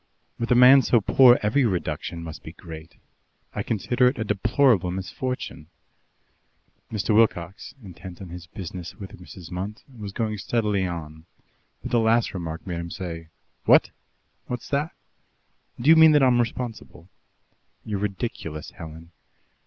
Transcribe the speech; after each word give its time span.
"With 0.39 0.49
a 0.51 0.55
man 0.55 0.81
so 0.81 0.99
poor, 0.99 1.37
every 1.43 1.63
reduction 1.63 2.23
must 2.23 2.41
be 2.41 2.53
great. 2.53 2.95
I 3.53 3.61
consider 3.61 4.07
it 4.07 4.17
a 4.17 4.23
deplorable 4.23 4.89
misfortune." 4.89 5.67
Mr. 6.91 7.13
Wilcox, 7.13 7.75
intent 7.83 8.19
on 8.19 8.29
his 8.29 8.47
business 8.47 8.95
with 8.95 9.21
Mrs. 9.21 9.51
Munt, 9.51 9.83
was 9.95 10.11
going 10.11 10.39
steadily 10.39 10.87
on, 10.87 11.27
but 11.83 11.91
the 11.91 11.99
last 11.99 12.33
remark 12.33 12.65
made 12.65 12.79
him 12.79 12.89
say: 12.89 13.27
"What? 13.65 13.91
What's 14.47 14.69
that? 14.69 14.93
Do 15.79 15.87
you 15.91 15.95
mean 15.95 16.13
that 16.13 16.23
I'm 16.23 16.39
responsible?" 16.41 17.07
"You're 17.85 17.99
ridiculous, 17.99 18.71
Helen." 18.71 19.11